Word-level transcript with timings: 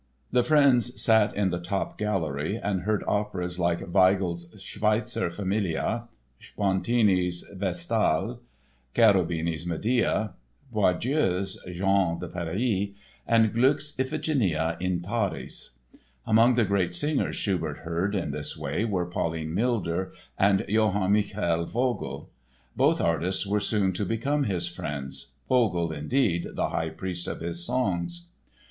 The 0.31 0.43
friends 0.43 0.99
sat 0.99 1.35
in 1.35 1.51
the 1.51 1.59
top 1.59 1.99
gallery 1.99 2.55
and 2.57 2.81
heard 2.81 3.03
operas 3.07 3.59
like 3.59 3.81
Weigl's 3.81 4.47
Schweizerfamilie, 4.55 6.07
Spontini's 6.39 7.43
Vestale, 7.53 8.39
Cherubini's 8.95 9.67
Medea, 9.67 10.33
Boieldieu's 10.73 11.63
Jean 11.71 12.17
de 12.17 12.27
Paris 12.27 12.89
and 13.27 13.53
Gluck's 13.53 13.93
Iphigenia 13.99 14.75
in 14.79 15.01
Tauris. 15.01 15.75
Among 16.25 16.55
the 16.55 16.65
great 16.65 16.95
singers 16.95 17.35
Schubert 17.35 17.81
heard 17.85 18.15
in 18.15 18.31
this 18.31 18.57
way 18.57 18.83
were 18.83 19.05
Pauline 19.05 19.53
Milder 19.53 20.11
and 20.35 20.65
Johann 20.67 21.13
Michael 21.13 21.67
Vogl. 21.67 22.25
Both 22.75 22.99
artists 22.99 23.45
were 23.45 23.59
soon 23.59 23.93
to 23.93 24.05
become 24.05 24.45
his 24.45 24.67
friends—Vogl, 24.67 25.91
indeed, 25.95 26.47
the 26.53 26.69
high 26.69 26.89
priest 26.89 27.27
of 27.27 27.41
his 27.41 27.63
songs. 27.63 28.29